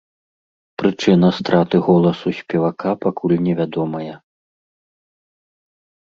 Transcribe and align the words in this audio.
Прычына 0.81 1.27
страты 1.39 1.75
голасу 1.89 2.29
спевака 2.37 2.91
пакуль 3.03 3.35
невядомая. 3.49 4.15